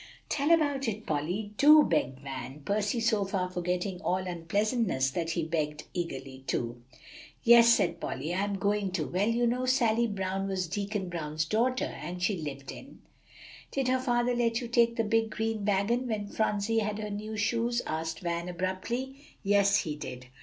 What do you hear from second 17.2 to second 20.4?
shoes?" asked Van abruptly. "Yes, he did."